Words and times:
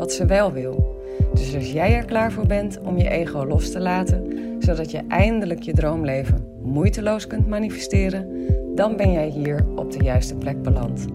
wat 0.00 0.12
ze 0.12 0.26
wel 0.26 0.52
wil. 0.52 1.02
Dus 1.34 1.54
als 1.54 1.72
jij 1.72 1.94
er 1.94 2.04
klaar 2.04 2.32
voor 2.32 2.46
bent 2.46 2.80
om 2.80 2.98
je 2.98 3.08
ego 3.08 3.46
los 3.46 3.70
te 3.70 3.80
laten, 3.80 4.26
zodat 4.58 4.90
je 4.90 5.02
eindelijk 5.08 5.62
je 5.62 5.72
droomleven 5.72 6.58
moeiteloos 6.62 7.26
kunt 7.26 7.48
manifesteren, 7.48 8.46
dan 8.74 8.96
ben 8.96 9.12
jij 9.12 9.28
hier 9.28 9.66
op 9.76 9.92
de 9.92 10.04
juiste 10.04 10.34
plek 10.36 10.62
beland. 10.62 11.06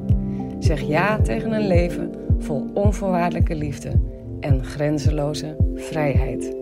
Zeg 0.60 0.82
ja 0.82 1.22
tegen 1.22 1.52
een 1.52 1.68
leven 1.68 2.12
vol 2.40 2.70
onvoorwaardelijke 2.74 3.56
liefde 3.56 3.92
en 4.40 4.64
grenzeloze 4.64 5.56
vrijheid. 5.76 6.56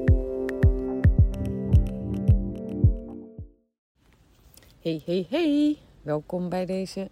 Hey, 4.81 5.01
hey, 5.05 5.25
hey. 5.29 5.77
Welkom 6.01 6.49
bij 6.49 6.65
deze 6.65 7.09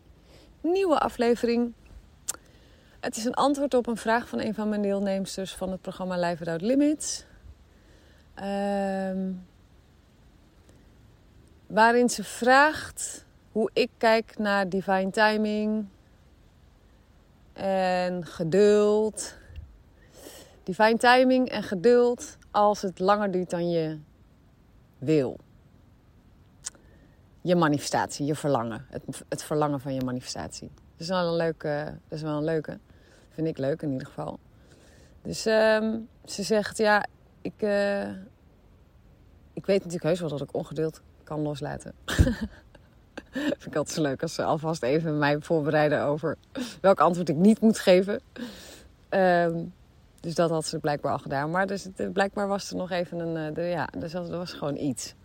nieuwe 0.61 0.99
aflevering. 0.99 1.73
Het 3.01 3.17
is 3.17 3.25
een 3.25 3.33
antwoord 3.33 3.73
op 3.73 3.87
een 3.87 3.97
vraag 3.97 4.27
van 4.27 4.39
een 4.39 4.53
van 4.53 4.69
mijn 4.69 4.81
deelnemsters 4.81 5.55
van 5.55 5.71
het 5.71 5.81
programma 5.81 6.15
Live 6.15 6.37
Without 6.37 6.61
Limits. 6.61 7.25
Um, 8.43 9.45
waarin 11.67 12.09
ze 12.09 12.23
vraagt 12.23 13.25
hoe 13.51 13.69
ik 13.73 13.89
kijk 13.97 14.37
naar 14.37 14.69
divine 14.69 15.09
timing 15.09 15.85
en 17.53 18.25
geduld. 18.25 19.35
Divine 20.63 20.97
timing 20.97 21.49
en 21.49 21.63
geduld 21.63 22.37
als 22.51 22.81
het 22.81 22.99
langer 22.99 23.31
duurt 23.31 23.49
dan 23.49 23.69
je 23.69 23.97
wil. 24.97 25.39
Je 27.41 27.55
manifestatie, 27.55 28.25
je 28.25 28.35
verlangen. 28.35 28.85
Het, 28.89 29.23
het 29.29 29.43
verlangen 29.43 29.79
van 29.79 29.93
je 29.93 30.03
manifestatie. 30.03 30.71
Dat 30.73 30.99
is 30.99 31.07
wel 31.07 31.27
een 31.27 31.35
leuke. 31.35 31.97
Dat 32.07 32.17
is 32.17 32.21
wel 32.21 32.37
een 32.37 32.43
leuke. 32.43 32.79
Vind 33.31 33.47
ik 33.47 33.57
leuk 33.57 33.81
in 33.81 33.91
ieder 33.91 34.07
geval. 34.07 34.39
Dus 35.21 35.45
um, 35.45 36.07
ze 36.25 36.43
zegt, 36.43 36.77
ja, 36.77 37.05
ik, 37.41 37.53
uh, 37.59 38.09
ik 39.53 39.65
weet 39.65 39.77
natuurlijk 39.77 40.03
heus 40.03 40.19
wel 40.19 40.29
dat 40.29 40.41
ik 40.41 40.55
ongeduld 40.55 41.01
kan 41.23 41.41
loslaten. 41.41 41.93
Vind 43.31 43.65
ik 43.65 43.75
altijd 43.75 43.95
zo 43.95 44.01
leuk 44.01 44.21
als 44.21 44.33
ze 44.33 44.43
alvast 44.43 44.83
even 44.83 45.17
mij 45.17 45.39
voorbereiden 45.39 46.03
over 46.03 46.37
welk 46.81 46.99
antwoord 46.99 47.29
ik 47.29 47.35
niet 47.35 47.61
moet 47.61 47.79
geven. 47.79 48.21
Um, 49.09 49.73
dus 50.21 50.35
dat 50.35 50.49
had 50.49 50.65
ze 50.65 50.79
blijkbaar 50.79 51.11
al 51.11 51.17
gedaan. 51.17 51.51
Maar 51.51 51.67
dus, 51.67 51.87
blijkbaar 52.13 52.47
was 52.47 52.69
er 52.69 52.75
nog 52.75 52.91
even 52.91 53.19
een. 53.19 53.47
Eh, 53.47 53.55
de, 53.55 53.61
ja, 53.61 53.89
dus 53.97 54.13
er 54.13 54.37
was 54.37 54.53
gewoon 54.53 54.77
iets. 54.77 55.15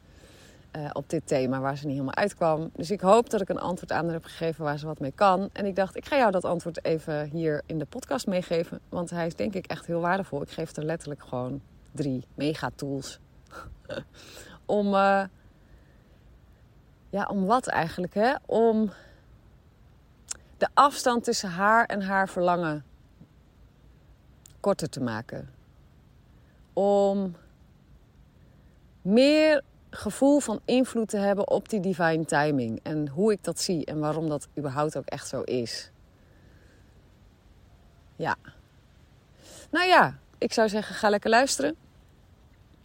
Uh, 0.77 0.91
op 0.93 1.11
dit 1.11 1.27
thema 1.27 1.61
waar 1.61 1.77
ze 1.77 1.85
niet 1.85 1.93
helemaal 1.93 2.15
uitkwam. 2.15 2.71
Dus 2.75 2.91
ik 2.91 3.01
hoop 3.01 3.31
dat 3.31 3.41
ik 3.41 3.49
een 3.49 3.59
antwoord 3.59 3.93
aan 3.93 4.05
haar 4.05 4.13
heb 4.13 4.25
gegeven 4.25 4.65
waar 4.65 4.79
ze 4.79 4.87
wat 4.87 5.01
mee 5.01 5.13
kan. 5.13 5.51
En 5.53 5.67
ik 5.67 5.77
dacht, 5.77 5.97
ik 5.97 6.07
ga 6.07 6.17
jou 6.17 6.31
dat 6.31 6.45
antwoord 6.45 6.85
even 6.85 7.29
hier 7.29 7.63
in 7.67 7.79
de 7.79 7.85
podcast 7.85 8.27
meegeven. 8.27 8.81
Want 8.89 9.11
hij 9.11 9.27
is 9.27 9.35
denk 9.35 9.55
ik 9.55 9.67
echt 9.67 9.87
heel 9.87 10.01
waardevol. 10.01 10.43
Ik 10.43 10.51
geef 10.51 10.77
er 10.77 10.85
letterlijk 10.85 11.23
gewoon 11.23 11.61
drie 11.93 12.25
mega 12.35 12.71
tools. 12.75 13.19
om, 14.65 14.87
uh, 14.87 15.25
ja, 17.11 17.27
om 17.31 17.47
wat 17.47 17.67
eigenlijk, 17.67 18.15
hè? 18.15 18.35
Om 18.47 18.91
de 20.57 20.69
afstand 20.75 21.25
tussen 21.25 21.51
haar 21.51 21.87
en 21.87 22.03
haar 22.03 22.29
verlangen 22.29 22.85
korter 24.61 24.89
te 24.89 25.01
maken. 25.01 25.49
Om 26.73 27.37
meer 29.03 29.63
gevoel 29.97 30.41
van 30.41 30.61
invloed 30.65 31.09
te 31.09 31.17
hebben 31.17 31.49
op 31.49 31.69
die 31.69 31.81
divine 31.81 32.25
timing. 32.25 32.81
En 32.83 33.09
hoe 33.09 33.33
ik 33.33 33.45
dat 33.45 33.61
zie 33.61 33.85
en 33.85 33.99
waarom 33.99 34.29
dat 34.29 34.49
überhaupt 34.59 34.97
ook 34.97 35.07
echt 35.07 35.29
zo 35.29 35.41
is. 35.41 35.91
Ja. 38.17 38.37
Nou 39.71 39.87
ja, 39.87 40.19
ik 40.39 40.53
zou 40.53 40.69
zeggen, 40.69 40.95
ga 40.95 41.09
lekker 41.09 41.31
luisteren. 41.31 41.77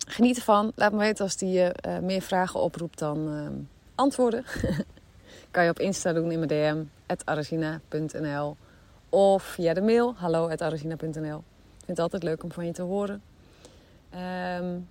Geniet 0.07 0.37
ervan. 0.37 0.71
Laat 0.75 0.91
me 0.91 0.97
weten 0.97 1.23
als 1.23 1.37
die 1.37 1.51
je 1.51 1.75
uh, 1.87 1.97
meer 1.97 2.21
vragen 2.21 2.59
oproept 2.59 2.99
dan 2.99 3.33
uh, 3.33 3.47
antwoorden. 3.95 4.45
kan 5.51 5.63
je 5.63 5.69
op 5.69 5.79
Insta 5.79 6.13
doen 6.13 6.31
in 6.31 6.39
mijn 6.39 6.49
DM, 6.49 6.83
arasina.nl. 7.23 8.57
Of 9.09 9.43
via 9.43 9.73
de 9.73 9.81
mail, 9.81 10.13
hallo.arasina.nl. 10.15 11.37
Ik 11.37 11.85
vind 11.85 11.97
het 11.97 11.99
altijd 11.99 12.23
leuk 12.23 12.43
om 12.43 12.51
van 12.51 12.65
je 12.65 12.71
te 12.71 12.81
horen. 12.81 13.21
Um, 14.59 14.87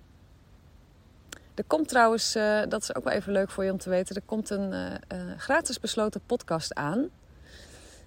er 1.61 1.67
komt 1.67 1.87
trouwens, 1.87 2.35
uh, 2.35 2.61
dat 2.69 2.81
is 2.81 2.95
ook 2.95 3.03
wel 3.03 3.13
even 3.13 3.31
leuk 3.31 3.49
voor 3.49 3.63
je 3.63 3.71
om 3.71 3.77
te 3.77 3.89
weten, 3.89 4.15
er 4.15 4.21
komt 4.25 4.49
een 4.49 4.71
uh, 4.71 4.85
uh, 4.85 5.37
gratis 5.37 5.79
besloten 5.79 6.21
podcast 6.25 6.75
aan. 6.75 7.09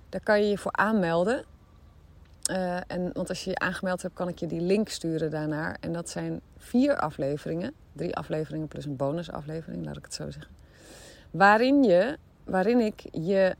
Daar 0.08 0.20
kan 0.20 0.42
je 0.42 0.48
je 0.48 0.58
voor 0.58 0.72
aanmelden. 0.72 1.44
en, 2.86 3.10
want 3.12 3.28
als 3.28 3.44
je 3.44 3.50
je 3.50 3.58
aangemeld 3.58 4.02
hebt, 4.02 4.14
kan 4.14 4.28
ik 4.28 4.38
je 4.38 4.46
die 4.46 4.60
link 4.60 4.88
sturen 4.88 5.30
daarnaar. 5.30 5.76
En 5.80 5.92
dat 5.92 6.10
zijn 6.10 6.40
vier 6.58 6.96
afleveringen. 6.96 7.74
Drie 7.92 8.16
afleveringen 8.16 8.68
plus 8.68 8.84
een 8.84 8.96
bonusaflevering, 8.96 9.84
laat 9.84 9.96
ik 9.96 10.04
het 10.04 10.14
zo 10.14 10.30
zeggen. 10.30 10.52
Waarin, 11.30 11.82
je, 11.82 12.18
waarin 12.44 12.80
ik 12.80 13.02
je 13.12 13.56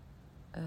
ehm, 0.50 0.65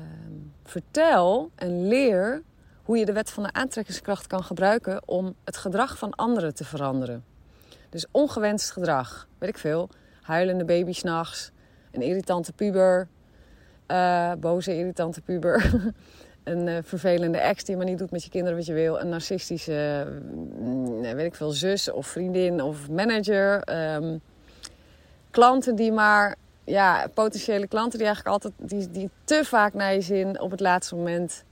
vertel 0.63 1.51
en 1.55 1.87
leer 1.87 2.43
hoe 2.83 2.97
je 2.97 3.05
de 3.05 3.13
wet 3.13 3.31
van 3.31 3.43
de 3.43 3.53
aantrekkingskracht 3.53 4.27
kan 4.27 4.43
gebruiken 4.43 5.07
om 5.07 5.35
het 5.43 5.57
gedrag 5.57 5.97
van 5.97 6.11
anderen 6.11 6.55
te 6.55 6.65
veranderen. 6.65 7.23
Dus 7.89 8.05
ongewenst 8.11 8.71
gedrag, 8.71 9.27
weet 9.37 9.49
ik 9.49 9.57
veel. 9.57 9.89
Huilende 10.21 10.65
baby 10.65 10.93
s'nachts, 10.93 11.51
een 11.91 12.01
irritante 12.01 12.53
puber, 12.53 13.07
uh, 13.87 14.31
boze 14.39 14.77
irritante 14.77 15.21
puber, 15.21 15.71
een 16.43 16.67
uh, 16.67 16.77
vervelende 16.83 17.37
ex 17.37 17.63
die 17.63 17.77
maar 17.77 17.85
niet 17.85 17.97
doet 17.97 18.11
met 18.11 18.23
je 18.23 18.29
kinderen 18.29 18.57
wat 18.57 18.65
je 18.65 18.73
wil, 18.73 18.99
een 18.99 19.09
narcistische, 19.09 20.07
uh, 21.01 21.11
weet 21.11 21.25
ik 21.25 21.35
veel, 21.35 21.51
zus 21.51 21.91
of 21.91 22.07
vriendin 22.07 22.61
of 22.61 22.89
manager, 22.89 23.75
um, 23.95 24.21
klanten 25.31 25.75
die 25.75 25.91
maar, 25.91 26.35
ja, 26.63 27.07
potentiële 27.13 27.67
klanten 27.67 27.97
die 27.97 28.07
eigenlijk 28.07 28.43
altijd, 28.43 28.69
die, 28.69 28.91
die 28.91 29.09
te 29.23 29.45
vaak 29.45 29.73
naar 29.73 29.93
je 29.93 30.01
zin 30.01 30.39
op 30.39 30.51
het 30.51 30.59
laatste 30.59 30.95
moment 30.95 31.43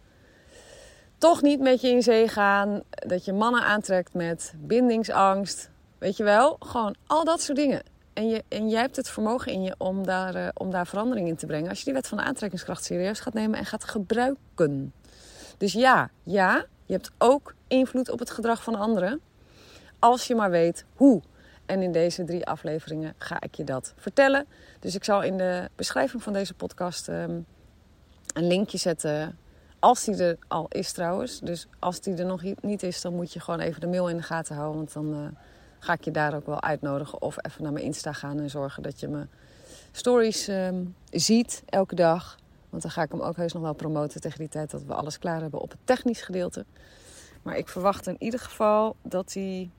toch 1.18 1.42
niet 1.42 1.60
met 1.60 1.82
je 1.82 1.88
in 1.88 2.02
zee 2.02 2.28
gaan, 2.28 2.82
dat 2.90 3.26
je 3.26 3.34
mannen 3.34 3.64
aantrekt 3.64 4.14
met 4.14 4.54
bindingsangst, 4.58 5.70
Weet 5.98 6.18
je 6.18 6.24
wel? 6.24 6.56
Gewoon 6.60 6.96
al 7.08 7.24
dat 7.24 7.42
soort 7.42 7.58
dingen. 7.58 7.82
En, 8.14 8.30
je, 8.30 8.44
en 8.48 8.70
jij 8.70 8.82
hebt 8.82 8.96
het 8.96 9.10
vermogen 9.10 9.52
in 9.52 9.64
je 9.64 9.76
om 9.78 10.06
daar, 10.06 10.36
uh, 10.36 10.48
om 10.54 10.72
daar 10.72 10.88
verandering 10.88 11.28
in 11.28 11.36
te 11.36 11.46
brengen. 11.46 11.70
Als 11.70 11.80
je 11.80 11.86
die 11.86 11.94
wet 11.94 12.08
van 12.08 12.18
de 12.18 12.24
aantrekkingskracht 12.24 12.84
serieus 12.84 13.20
gaat 13.20 13.34
nemen 13.34 13.60
en 13.60 13.66
gaat 13.66 13.84
gebruiken. 13.84 14.94
Dus 15.58 15.74
ja, 15.74 16.10
ja, 16.24 16.66
je 16.86 16.94
hebt 16.94 17.12
ook 17.18 17.54
invloed 17.68 18.10
op 18.10 18.20
het 18.20 18.30
gedrag 18.32 18.64
van 18.64 18.76
anderen. 18.76 19.22
Als 20.00 20.28
je 20.28 20.36
maar 20.36 20.50
weet 20.50 20.86
hoe. 20.96 21.22
En 21.66 21.82
in 21.82 21.92
deze 21.92 22.24
drie 22.24 22.46
afleveringen 22.46 23.14
ga 23.18 23.42
ik 23.42 23.56
je 23.56 23.64
dat 23.64 23.94
vertellen. 23.98 24.46
Dus 24.80 24.96
ik 24.96 25.04
zal 25.04 25.24
in 25.24 25.38
de 25.38 25.70
beschrijving 25.76 26.24
van 26.24 26.34
deze 26.34 26.54
podcast 26.54 27.08
um, 27.08 27.46
een 28.34 28.48
linkje 28.48 28.78
zetten. 28.78 29.38
Als 29.80 30.04
die 30.04 30.16
er 30.16 30.38
al 30.48 30.66
is 30.70 30.92
trouwens. 30.92 31.40
Dus 31.40 31.68
als 31.80 32.02
die 32.02 32.16
er 32.16 32.26
nog 32.26 32.42
niet 32.62 32.84
is, 32.84 33.02
dan 33.02 33.16
moet 33.16 33.34
je 33.34 33.40
gewoon 33.40 33.60
even 33.60 33.82
de 33.82 33.88
mail 33.88 34.10
in 34.10 34.18
de 34.18 34.24
gaten 34.24 34.56
houden. 34.56 34.78
Want 34.78 34.94
dan... 34.94 35.14
Uh, 35.14 35.28
ga 35.86 35.94
ik 35.94 36.04
je 36.04 36.12
daar 36.12 36.36
ook 36.36 36.46
wel 36.46 36.62
uitnodigen. 36.62 37.22
Of 37.22 37.38
even 37.46 37.64
naar 37.64 37.74
mijn 37.74 37.86
Insta 37.86 38.14
gaan 38.14 38.40
en 38.40 38.50
zorgen 38.50 38.84
dat 38.84 39.00
je 39.00 39.08
mijn 39.08 39.30
stories 39.92 40.48
um, 40.48 40.96
ziet 41.12 41.64
elke 41.66 41.96
dag. 41.96 42.38
Want 42.70 42.82
dan 42.82 42.92
ga 42.92 43.02
ik 43.02 43.12
hem 43.12 43.22
ook 43.22 43.36
heus 43.36 43.54
nog 43.54 43.62
wel 43.62 43.74
promoten 43.74 44.22
tegen 44.22 44.40
die 44.40 44.50
tijd 44.50 44.72
dat 44.72 44.84
we 44.84 44.94
alles 44.94 45.20
klaar 45.20 45.42
hebben 45.42 45.60
op 45.60 45.72
het 45.72 45.80
technisch 45.84 46.22
gedeelte. 46.22 46.66
Maar 47.42 47.58
ik 47.58 47.68
verwacht 47.68 48.08
in 48.08 48.16
ieder 48.20 48.40
geval 48.40 48.96
dat 49.02 49.34
hij 49.34 49.70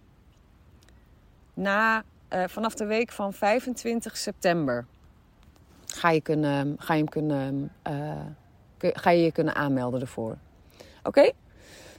na, 1.55 2.05
uh, 2.33 2.45
vanaf 2.47 2.75
de 2.75 2.85
week 2.85 3.11
van 3.13 3.33
25 3.33 4.17
september 4.17 4.87
ga 5.87 6.11
je, 6.11 6.21
kunnen, 6.21 6.77
ga 6.79 6.95
je 6.95 6.99
hem 6.99 7.09
kunnen, 7.09 7.73
uh, 7.89 8.27
ga 8.79 9.11
je 9.11 9.23
je 9.23 9.33
kunnen 9.33 9.55
aanmelden 9.55 10.01
ervoor. 10.01 10.37
Oké? 11.03 11.33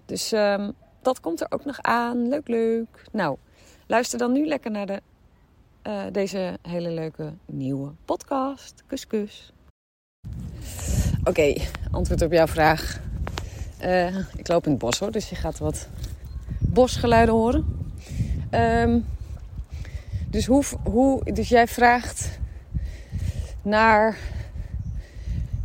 Dus 0.05 0.31
um, 0.31 0.73
dat 1.01 1.19
komt 1.19 1.41
er 1.41 1.47
ook 1.49 1.65
nog 1.65 1.81
aan. 1.81 2.27
Leuk, 2.27 2.47
leuk. 2.47 3.03
Nou, 3.11 3.37
Luister 3.87 4.19
dan 4.19 4.31
nu 4.31 4.47
lekker 4.47 4.71
naar 4.71 4.85
de, 4.85 5.01
uh, 5.87 6.03
deze 6.11 6.57
hele 6.61 6.89
leuke 6.89 7.33
nieuwe 7.45 7.91
podcast. 8.05 8.83
Kus, 8.87 9.07
kus. 9.07 9.53
Oké, 11.23 11.53
antwoord 11.91 12.21
op 12.21 12.31
jouw 12.31 12.47
vraag. 12.47 12.99
Uh, 13.83 14.17
ik 14.17 14.47
loop 14.47 14.65
in 14.65 14.71
het 14.71 14.79
bos 14.79 14.99
hoor, 14.99 15.11
dus 15.11 15.29
je 15.29 15.35
gaat 15.35 15.57
wat 15.57 15.87
bosgeluiden 16.59 17.35
horen. 17.35 17.65
Ehm, 18.49 18.99
dus, 20.29 20.45
hoe, 20.45 20.63
hoe, 20.83 21.33
dus 21.33 21.49
jij 21.49 21.67
vraagt 21.67 22.39
naar 23.61 24.17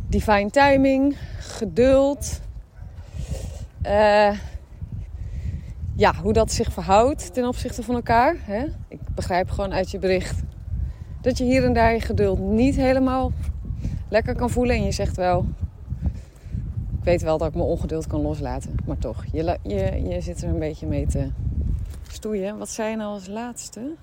divine 0.07 0.49
timing, 0.49 1.17
geduld. 1.39 2.41
Uh, 3.85 4.37
ja, 5.95 6.13
hoe 6.15 6.33
dat 6.33 6.51
zich 6.51 6.71
verhoudt 6.71 7.33
ten 7.33 7.47
opzichte 7.47 7.83
van 7.83 7.95
elkaar. 7.95 8.35
Hè? 8.39 8.65
Ik 8.87 8.99
begrijp 9.15 9.49
gewoon 9.49 9.73
uit 9.73 9.91
je 9.91 9.99
bericht 9.99 10.41
dat 11.21 11.37
je 11.37 11.43
hier 11.43 11.63
en 11.63 11.73
daar 11.73 11.93
je 11.93 11.99
geduld 11.99 12.39
niet 12.39 12.75
helemaal 12.75 13.31
lekker 14.09 14.35
kan 14.35 14.49
voelen. 14.49 14.75
En 14.75 14.83
je 14.83 14.91
zegt 14.91 15.15
wel, 15.15 15.45
ik 16.97 17.03
weet 17.03 17.21
wel 17.21 17.37
dat 17.37 17.47
ik 17.47 17.53
mijn 17.53 17.67
ongeduld 17.67 18.07
kan 18.07 18.21
loslaten. 18.21 18.75
Maar 18.85 18.97
toch, 18.97 19.25
je, 19.31 19.57
je, 19.61 20.03
je 20.07 20.21
zit 20.21 20.41
er 20.41 20.49
een 20.49 20.59
beetje 20.59 20.87
mee 20.87 21.07
te 21.07 21.29
stoeien. 22.07 22.57
Wat 22.57 22.69
zei 22.69 22.89
je 22.89 22.95
nou 22.95 23.13
als 23.13 23.27
laatste? 23.27 23.95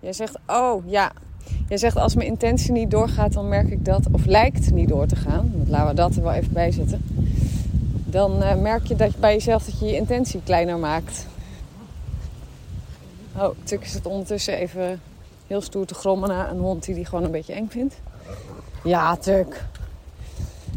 Jij 0.00 0.12
zegt, 0.12 0.38
oh 0.46 0.86
ja. 0.86 1.12
Jij 1.68 1.78
zegt, 1.78 1.96
als 1.96 2.14
mijn 2.14 2.28
intentie 2.28 2.72
niet 2.72 2.90
doorgaat, 2.90 3.32
dan 3.32 3.48
merk 3.48 3.68
ik 3.68 3.84
dat. 3.84 4.06
Of 4.12 4.24
lijkt 4.24 4.72
niet 4.72 4.88
door 4.88 5.06
te 5.06 5.16
gaan. 5.16 5.52
Laten 5.66 5.88
we 5.88 5.94
dat 5.94 6.16
er 6.16 6.22
wel 6.22 6.32
even 6.32 6.52
bij 6.52 6.70
zetten. 6.70 7.02
Dan 8.16 8.42
uh, 8.42 8.54
merk 8.54 8.86
je 8.86 8.96
dat 8.96 9.12
je 9.12 9.18
bij 9.18 9.32
jezelf 9.32 9.64
dat 9.64 9.78
je 9.78 9.86
je 9.86 9.94
intentie 9.94 10.40
kleiner 10.44 10.78
maakt. 10.78 11.26
Oh, 13.36 13.50
Tuk 13.64 13.82
is 13.82 13.94
het 13.94 14.06
ondertussen 14.06 14.54
even 14.54 15.00
heel 15.46 15.60
stoer 15.60 15.86
te 15.86 15.94
grommen 15.94 16.28
naar 16.28 16.50
een 16.50 16.58
hond 16.58 16.84
die 16.84 16.94
die 16.94 17.04
gewoon 17.04 17.24
een 17.24 17.30
beetje 17.30 17.52
eng 17.52 17.68
vindt. 17.68 17.94
Ja, 18.84 19.16
Tuk. 19.16 19.64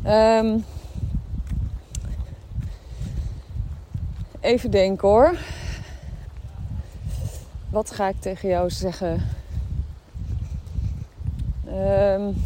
Um, 0.07 0.65
even 4.39 4.71
denken 4.71 5.07
hoor. 5.07 5.37
Wat 7.69 7.91
ga 7.91 8.07
ik 8.07 8.21
tegen 8.21 8.49
jou 8.49 8.69
zeggen? 8.69 9.27
Um, 11.67 12.43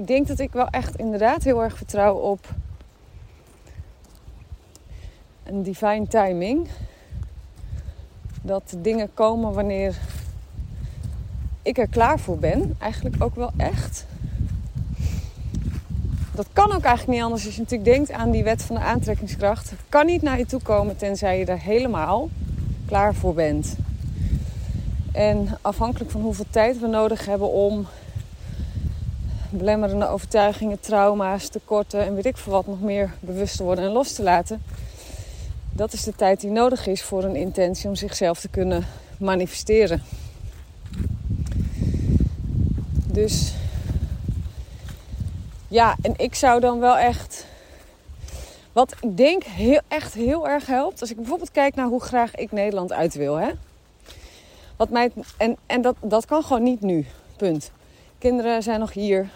ik 0.00 0.06
denk 0.06 0.26
dat 0.26 0.38
ik 0.38 0.52
wel 0.52 0.66
echt 0.66 0.96
inderdaad 0.96 1.44
heel 1.44 1.62
erg 1.62 1.76
vertrouw 1.76 2.14
op 2.14 2.54
een 5.44 5.62
divine 5.62 6.06
timing. 6.06 6.68
Dat 8.42 8.76
dingen 8.78 9.14
komen 9.14 9.52
wanneer 9.52 9.96
ik 11.62 11.78
er 11.78 11.88
klaar 11.88 12.18
voor 12.18 12.38
ben. 12.38 12.76
Eigenlijk 12.78 13.16
ook 13.18 13.34
wel 13.34 13.50
echt. 13.56 14.06
Dat 16.34 16.46
kan 16.52 16.72
ook 16.72 16.84
eigenlijk 16.84 17.08
niet 17.08 17.22
anders 17.22 17.44
als 17.46 17.54
je 17.54 17.60
natuurlijk 17.60 17.90
denkt 17.90 18.12
aan 18.12 18.30
die 18.30 18.44
wet 18.44 18.62
van 18.62 18.76
de 18.76 18.82
aantrekkingskracht. 18.82 19.70
Het 19.70 19.80
kan 19.88 20.06
niet 20.06 20.22
naar 20.22 20.38
je 20.38 20.46
toe 20.46 20.62
komen 20.62 20.96
tenzij 20.96 21.38
je 21.38 21.44
er 21.44 21.60
helemaal 21.60 22.28
klaar 22.86 23.14
voor 23.14 23.34
bent. 23.34 23.76
En 25.12 25.48
afhankelijk 25.60 26.10
van 26.10 26.20
hoeveel 26.20 26.46
tijd 26.50 26.80
we 26.80 26.86
nodig 26.86 27.26
hebben 27.26 27.50
om 27.50 27.86
belemmerende 29.50 30.08
overtuigingen, 30.08 30.80
trauma's, 30.80 31.48
tekorten 31.48 32.04
en 32.04 32.14
weet 32.14 32.26
ik 32.26 32.36
veel 32.36 32.52
wat 32.52 32.66
nog 32.66 32.80
meer 32.80 33.12
bewust 33.20 33.56
te 33.56 33.62
worden 33.62 33.84
en 33.84 33.90
los 33.90 34.12
te 34.12 34.22
laten. 34.22 34.62
Dat 35.72 35.92
is 35.92 36.04
de 36.04 36.14
tijd 36.14 36.40
die 36.40 36.50
nodig 36.50 36.86
is 36.86 37.02
voor 37.02 37.24
een 37.24 37.36
intentie 37.36 37.88
om 37.88 37.94
zichzelf 37.94 38.40
te 38.40 38.48
kunnen 38.48 38.86
manifesteren. 39.18 40.02
Dus 43.06 43.54
ja, 45.68 45.96
en 46.02 46.14
ik 46.16 46.34
zou 46.34 46.60
dan 46.60 46.80
wel 46.80 46.96
echt. 46.96 47.46
Wat 48.72 48.94
ik 49.00 49.16
denk 49.16 49.42
heel, 49.44 49.80
echt 49.88 50.14
heel 50.14 50.48
erg 50.48 50.66
helpt. 50.66 51.00
Als 51.00 51.10
ik 51.10 51.16
bijvoorbeeld 51.16 51.50
kijk 51.50 51.74
naar 51.74 51.86
hoe 51.86 52.02
graag 52.02 52.34
ik 52.34 52.52
Nederland 52.52 52.92
uit 52.92 53.14
wil. 53.14 53.34
Hè? 53.34 53.50
Wat 54.76 54.90
mij, 54.90 55.10
en 55.36 55.56
en 55.66 55.82
dat, 55.82 55.94
dat 56.00 56.26
kan 56.26 56.42
gewoon 56.42 56.62
niet 56.62 56.80
nu. 56.80 57.06
Punt. 57.36 57.70
Kinderen 58.20 58.62
zijn 58.62 58.80
nog 58.80 58.92
hier. 58.92 59.30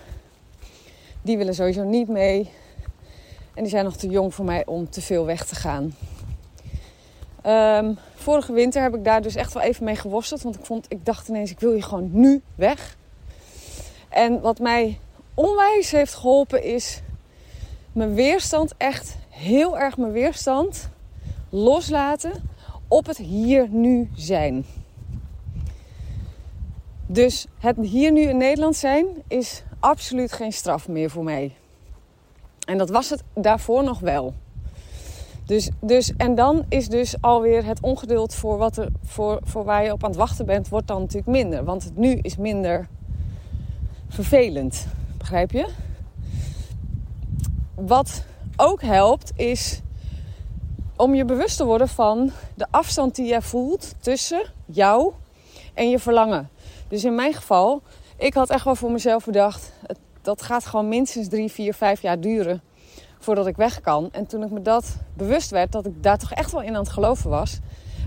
Die 1.23 1.37
willen 1.37 1.55
sowieso 1.55 1.85
niet 1.85 2.09
mee. 2.09 2.51
En 3.55 3.63
die 3.63 3.69
zijn 3.71 3.85
nog 3.85 3.97
te 3.97 4.09
jong 4.09 4.35
voor 4.35 4.45
mij 4.45 4.67
om 4.67 4.91
te 4.91 5.01
veel 5.03 5.27
weg 5.27 5.47
te 5.47 5.55
gaan. 5.55 5.95
Um, 7.47 7.99
vorige 8.15 8.53
winter 8.53 8.83
heb 8.83 8.95
ik 8.95 9.05
daar 9.05 9.23
dus 9.23 9.35
echt 9.35 9.53
wel 9.53 9.63
even 9.63 9.85
mee 9.85 9.97
geworsteld. 9.97 10.43
Want 10.43 10.55
ik, 10.55 10.65
vond, 10.65 10.87
ik 10.89 11.05
dacht 11.05 11.29
ineens, 11.29 11.51
ik 11.51 11.61
wil 11.61 11.73
hier 11.73 11.83
gewoon 11.83 12.09
nu 12.13 12.43
weg. 12.55 12.97
En 14.09 14.41
wat 14.41 14.59
mij 14.59 14.99
onwijs 15.35 15.91
heeft 15.91 16.15
geholpen 16.15 16.63
is 16.63 17.01
mijn 17.93 18.15
weerstand, 18.15 18.75
echt 18.77 19.17
heel 19.29 19.79
erg 19.79 19.97
mijn 19.97 20.13
weerstand 20.13 20.89
loslaten 21.49 22.33
op 22.89 23.07
het 23.07 23.17
hier 23.17 23.69
nu 23.69 24.11
zijn. 24.15 24.65
Dus 27.07 27.47
het 27.59 27.77
hier 27.81 28.13
nu 28.13 28.21
in 28.21 28.37
Nederland 28.37 28.77
zijn 28.77 29.07
is 29.29 29.63
absoluut 29.81 30.33
geen 30.33 30.53
straf 30.53 30.89
meer 30.89 31.11
voor 31.11 31.25
mij. 31.25 31.57
En 32.67 32.79
dat 32.79 32.91
was 32.91 33.11
het 33.11 33.23
daarvoor 33.35 33.85
nog 33.85 34.01
wel. 34.01 34.35
Dus, 35.47 35.71
dus, 35.81 36.13
en 36.17 36.35
dan 36.35 36.65
is 36.69 36.89
dus 36.89 37.15
alweer 37.21 37.65
het 37.65 37.81
ongeduld 37.81 38.35
voor, 38.35 38.59
wat 38.59 38.77
er, 38.77 38.89
voor, 39.05 39.41
voor 39.43 39.65
waar 39.65 39.85
je 39.85 39.93
op 39.93 40.05
aan 40.05 40.11
het 40.11 40.19
wachten 40.19 40.47
bent, 40.47 40.69
wordt 40.69 40.87
dan 40.87 41.01
natuurlijk 41.01 41.27
minder. 41.27 41.65
Want 41.65 41.85
het 41.85 41.97
nu 41.97 42.19
is 42.23 42.37
minder 42.37 42.89
vervelend. 44.09 44.87
Begrijp 45.19 45.51
je? 45.51 45.69
Wat 47.75 48.25
ook 48.57 48.83
helpt 48.83 49.33
is 49.37 49.81
om 50.97 51.15
je 51.15 51.25
bewust 51.25 51.57
te 51.57 51.65
worden 51.65 51.89
van 51.89 52.31
de 52.55 52.67
afstand 52.71 53.15
die 53.15 53.27
jij 53.27 53.43
voelt 53.43 53.95
tussen 54.01 54.43
jou 54.67 55.13
en 55.75 55.91
je 55.91 55.99
verlangen. 55.99 56.49
Dus 56.95 57.05
in 57.05 57.15
mijn 57.15 57.35
geval, 57.35 57.83
ik 58.17 58.35
had 58.35 58.51
echt 58.51 58.65
wel 58.65 58.75
voor 58.75 58.91
mezelf 58.91 59.25
bedacht, 59.25 59.73
dat 60.23 60.43
gaat 60.43 60.67
gewoon 60.67 60.89
minstens 60.89 61.29
drie, 61.29 61.51
vier, 61.51 61.75
vijf 61.75 62.03
jaar 62.03 62.21
duren 62.21 62.63
voordat 63.19 63.47
ik 63.47 63.57
weg 63.57 63.81
kan. 63.81 64.09
En 64.13 64.27
toen 64.27 64.43
ik 64.43 64.51
me 64.51 64.63
dat 64.63 64.97
bewust 65.17 65.51
werd, 65.51 65.73
dat 65.73 65.87
ik 65.87 66.03
daar 66.03 66.19
toch 66.19 66.33
echt 66.33 66.53
wel 66.53 66.63
in 66.63 66.75
aan 66.75 66.83
het 66.83 66.93
geloven 66.93 67.31
was, 67.31 67.59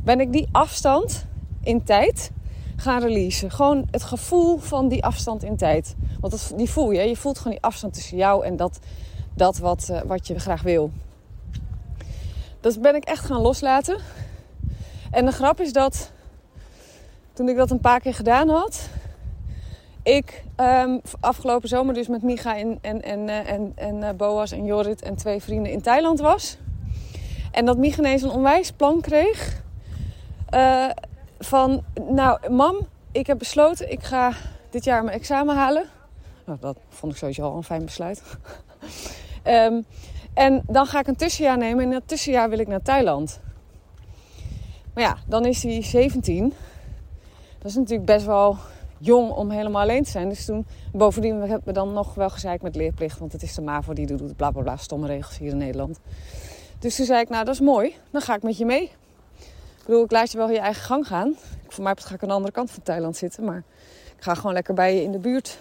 ben 0.03 0.19
ik 0.19 0.31
die 0.31 0.47
afstand 0.51 1.25
in 1.63 1.83
tijd 1.83 2.31
gaan 2.75 3.01
releasen. 3.01 3.51
Gewoon 3.51 3.87
het 3.91 4.03
gevoel 4.03 4.57
van 4.57 4.87
die 4.87 5.03
afstand 5.03 5.43
in 5.43 5.57
tijd. 5.57 5.95
Want 6.19 6.33
dat, 6.33 6.53
die 6.55 6.69
voel 6.69 6.91
je. 6.91 7.01
Je 7.01 7.15
voelt 7.15 7.37
gewoon 7.37 7.53
die 7.53 7.63
afstand 7.63 7.93
tussen 7.93 8.17
jou 8.17 8.45
en 8.45 8.55
dat, 8.55 8.79
dat 9.33 9.57
wat, 9.57 9.87
uh, 9.91 10.01
wat 10.01 10.27
je 10.27 10.39
graag 10.39 10.61
wil. 10.61 10.91
Dat 12.59 12.81
ben 12.81 12.95
ik 12.95 13.03
echt 13.03 13.25
gaan 13.25 13.41
loslaten. 13.41 13.97
En 15.11 15.25
de 15.25 15.31
grap 15.31 15.61
is 15.61 15.73
dat 15.73 16.11
toen 17.37 17.49
ik 17.49 17.55
dat 17.55 17.71
een 17.71 17.79
paar 17.79 17.99
keer 17.99 18.13
gedaan 18.13 18.49
had, 18.49 18.89
ik 20.03 20.43
um, 20.57 21.01
afgelopen 21.19 21.69
zomer 21.69 21.93
dus 21.93 22.07
met 22.07 22.21
Micha 22.21 22.57
en, 22.57 22.77
en, 22.81 23.01
en, 23.01 23.29
eh, 23.29 23.51
en, 23.51 23.71
en 23.75 23.95
uh, 23.95 24.09
Boas 24.09 24.51
en 24.51 24.65
Jorrit 24.65 25.01
en 25.01 25.15
twee 25.15 25.41
vrienden 25.41 25.71
in 25.71 25.81
Thailand 25.81 26.19
was. 26.19 26.57
En 27.51 27.65
dat 27.65 27.77
Micha 27.77 27.99
ineens 27.99 28.21
een 28.21 28.29
onwijs 28.29 28.71
plan 28.71 29.01
kreeg. 29.01 29.61
Uh, 30.53 30.89
van, 31.39 31.83
nou 32.09 32.51
mam, 32.51 32.87
ik 33.11 33.27
heb 33.27 33.37
besloten, 33.37 33.91
ik 33.91 34.03
ga 34.03 34.33
dit 34.69 34.83
jaar 34.83 35.03
mijn 35.03 35.17
examen 35.17 35.55
halen. 35.55 35.85
Nou, 36.45 36.57
dat 36.61 36.77
vond 36.89 37.11
ik 37.11 37.17
sowieso 37.17 37.43
al 37.43 37.55
een 37.55 37.63
fijn 37.63 37.85
besluit. 37.85 38.21
um, 39.43 39.85
en 40.33 40.63
dan 40.67 40.85
ga 40.85 40.99
ik 40.99 41.07
een 41.07 41.15
tussenjaar 41.15 41.57
nemen. 41.57 41.83
En 41.83 41.91
dat 41.91 42.03
tussenjaar 42.05 42.49
wil 42.49 42.59
ik 42.59 42.67
naar 42.67 42.81
Thailand. 42.81 43.39
Maar 44.93 45.03
ja, 45.03 45.17
dan 45.25 45.45
is 45.45 45.63
hij 45.63 45.83
17. 45.83 46.53
Dat 47.57 47.71
is 47.71 47.75
natuurlijk 47.75 48.05
best 48.05 48.25
wel 48.25 48.57
jong 48.97 49.31
om 49.31 49.49
helemaal 49.49 49.81
alleen 49.81 50.03
te 50.03 50.09
zijn. 50.09 50.29
Dus 50.29 50.45
toen, 50.45 50.65
bovendien 50.93 51.39
hebben 51.39 51.61
we 51.63 51.71
dan 51.71 51.93
nog 51.93 52.13
wel 52.13 52.29
gezeikt 52.29 52.63
met 52.63 52.75
leerplicht. 52.75 53.19
Want 53.19 53.31
het 53.31 53.43
is 53.43 53.55
de 53.55 53.61
MAVO 53.61 53.93
die 53.93 54.05
doet 54.05 54.35
bla 54.35 54.51
bla 54.51 54.61
bla, 54.61 54.77
stomme 54.77 55.07
regels 55.07 55.37
hier 55.37 55.51
in 55.51 55.57
Nederland. 55.57 55.99
Dus 56.79 56.95
toen 56.95 57.05
zei 57.05 57.21
ik, 57.21 57.29
nou 57.29 57.45
dat 57.45 57.53
is 57.53 57.59
mooi, 57.59 57.95
dan 58.11 58.21
ga 58.21 58.35
ik 58.35 58.43
met 58.43 58.57
je 58.57 58.65
mee. 58.65 58.83
Ik 59.77 59.85
bedoel, 59.85 60.03
ik 60.03 60.11
laat 60.11 60.31
je 60.31 60.37
wel 60.37 60.49
je 60.49 60.59
eigen 60.59 60.83
gang 60.83 61.07
gaan. 61.07 61.35
Voor 61.67 61.83
mij 61.83 61.93
ga 61.97 62.15
ik 62.15 62.21
aan 62.21 62.27
de 62.27 62.33
andere 62.33 62.53
kant 62.53 62.71
van 62.71 62.83
Thailand 62.83 63.17
zitten. 63.17 63.43
Maar 63.43 63.63
ik 64.17 64.23
ga 64.23 64.33
gewoon 64.33 64.53
lekker 64.53 64.73
bij 64.73 64.95
je 64.95 65.01
in 65.01 65.11
de 65.11 65.19
buurt 65.19 65.59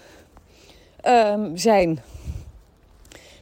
um, 1.07 1.57
zijn. 1.57 2.01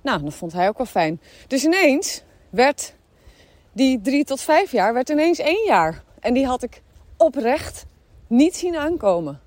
Nou, 0.02 0.22
dat 0.22 0.34
vond 0.34 0.52
hij 0.52 0.68
ook 0.68 0.76
wel 0.76 0.86
fijn. 0.86 1.20
Dus 1.46 1.64
ineens 1.64 2.22
werd 2.50 2.94
die 3.72 4.00
drie 4.00 4.24
tot 4.24 4.40
vijf 4.40 4.72
jaar 4.72 4.94
werd 4.94 5.08
ineens 5.08 5.38
één 5.38 5.64
jaar. 5.66 6.02
En 6.20 6.34
die 6.34 6.46
had 6.46 6.62
ik 6.62 6.82
oprecht 7.16 7.86
niet 8.26 8.56
zien 8.56 8.76
aankomen. 8.76 9.40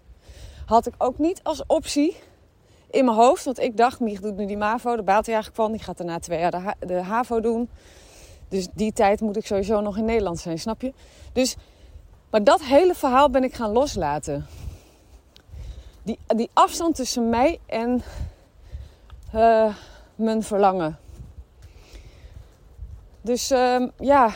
Had 0.66 0.88
ik 0.88 0.94
ook 0.98 1.18
niet 1.18 1.40
als 1.44 1.64
optie 1.68 2.18
in 2.90 3.06
mijn 3.06 3.18
hoofd. 3.18 3.46
Want 3.46 3.60
ik 3.60 3.78
dacht, 3.78 4.00
Mich 4.00 4.20
doet 4.20 4.38
nu 4.38 4.46
die 4.46 4.58
MAVO, 4.58 4.96
daar 4.96 5.04
baalt 5.04 5.26
hij 5.26 5.36
eigenlijk 5.36 5.64
van. 5.64 5.72
Die 5.72 5.84
gaat 5.84 5.98
daarna 5.98 6.20
twee 6.20 6.40
jaar 6.40 6.52
de, 6.52 6.86
de 6.86 6.94
HAVO 6.94 7.40
doen. 7.40 7.70
Dus 8.50 8.68
die 8.74 8.94
tijd 8.94 9.22
moet 9.22 9.38
ik 9.38 9.46
sowieso 9.46 9.82
nog 9.82 9.98
in 9.98 10.06
Nederland 10.06 10.40
zijn, 10.40 10.60
snap 10.60 10.82
je? 10.82 10.94
Dus, 11.34 11.56
maar 12.30 12.44
dat 12.44 12.64
hele 12.64 12.96
verhaal 12.96 13.30
ben 13.30 13.44
ik 13.44 13.54
gaan 13.54 13.72
loslaten. 13.72 14.46
Die, 16.04 16.20
die 16.28 16.50
afstand 16.54 16.96
tussen 16.96 17.30
mij 17.30 17.60
en 17.66 18.02
uh, 19.36 19.76
mijn 20.16 20.44
verlangen. 20.44 21.00
Dus 23.22 23.52
ehm, 23.52 23.88
ja. 24.00 24.32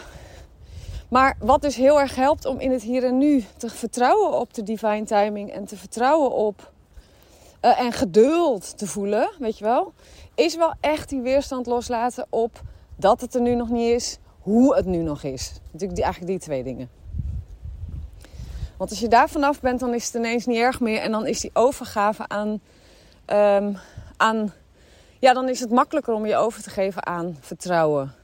Maar 1.12 1.36
wat 1.40 1.62
dus 1.62 1.76
heel 1.76 2.00
erg 2.00 2.16
helpt 2.16 2.46
om 2.46 2.60
in 2.60 2.72
het 2.72 2.82
hier 2.82 3.04
en 3.04 3.18
nu 3.18 3.44
te 3.58 3.70
vertrouwen 3.70 4.40
op 4.40 4.54
de 4.54 4.64
divine 4.64 5.04
timing 5.04 5.52
en 5.52 5.66
te 5.66 5.78
vertrouwen 5.78 6.32
op 6.32 6.72
eh, 7.60 7.80
en 7.80 7.92
geduld 7.92 8.78
te 8.78 8.88
voelen, 8.88 9.32
weet 9.40 9.58
je 9.58 9.64
wel, 9.64 9.94
is 10.36 10.56
wel 10.56 10.74
echt 10.80 11.10
die 11.10 11.22
weerstand 11.22 11.66
loslaten 11.66 12.26
op 12.30 12.62
dat 12.96 13.22
het 13.22 13.36
er 13.36 13.42
nu 13.42 13.56
nog 13.56 13.70
niet 13.70 13.90
is, 13.90 14.18
hoe 14.40 14.76
het 14.76 14.86
nu 14.86 14.98
nog 14.98 15.24
is. 15.24 15.54
Natuurlijk 15.72 16.02
eigenlijk 16.02 16.32
die 16.32 16.42
twee 16.42 16.64
dingen. 16.64 16.90
Want 18.78 18.90
als 18.90 19.00
je 19.00 19.08
daar 19.08 19.30
vanaf 19.30 19.60
bent, 19.60 19.80
dan 19.80 19.94
is 19.94 20.06
het 20.06 20.16
ineens 20.16 20.46
niet 20.46 20.58
erg 20.58 20.80
meer. 20.80 21.02
En 21.02 21.12
dan 21.12 21.28
is 21.28 21.40
die 21.40 21.52
overgave 21.54 22.28
aan, 22.28 22.62
ehm, 23.26 23.74
aan. 24.18 24.54
Ja, 25.20 25.34
dan 25.34 25.50
is 25.50 25.60
het 25.60 25.72
makkelijker 25.72 26.14
om 26.14 26.26
je 26.26 26.36
over 26.36 26.64
te 26.64 26.70
geven 26.70 27.06
aan 27.06 27.38
vertrouwen. 27.40 28.21